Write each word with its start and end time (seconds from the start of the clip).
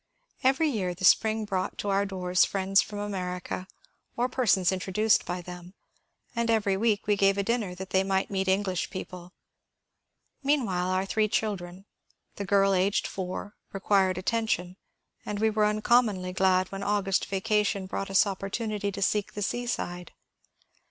Every 0.43 0.67
year 0.67 0.95
the 0.95 1.05
spring 1.05 1.45
brought 1.45 1.77
to 1.77 1.89
our 1.89 2.07
doors 2.07 2.43
friends 2.43 2.81
frcmi 2.81 3.05
America, 3.05 3.67
or 4.17 4.27
persons 4.27 4.71
introduced 4.71 5.25
by 5.27 5.43
them, 5.43 5.75
and 6.35 6.49
every 6.49 6.75
week 6.75 7.05
we 7.05 7.15
gave 7.15 7.37
a 7.37 7.43
dinner 7.43 7.75
that 7.75 7.91
they 7.91 8.03
might 8.03 8.31
meet 8.31 8.47
English 8.47 8.89
people. 8.89 9.31
Meanwhile 10.41 10.89
our 10.89 11.05
three 11.05 11.27
children, 11.27 11.85
the 12.37 12.45
girl 12.45 12.73
aged 12.73 13.05
four, 13.05 13.55
required 13.73 14.17
attention, 14.17 14.75
and 15.23 15.37
we 15.37 15.51
were 15.51 15.65
uncommonly 15.67 16.33
glad 16.33 16.71
when 16.71 16.81
August 16.81 17.25
vacation 17.27 17.85
brought 17.85 18.09
us 18.09 18.25
op 18.25 18.39
portunity 18.39 18.91
to 18.91 19.03
seek 19.03 19.33
the 19.33 19.43
seaside. 19.43 20.13